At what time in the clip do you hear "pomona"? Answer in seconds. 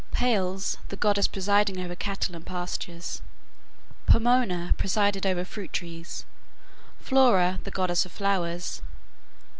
4.07-4.73